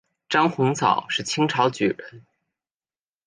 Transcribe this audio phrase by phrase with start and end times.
[0.29, 2.25] 张鸿藻是清朝举人。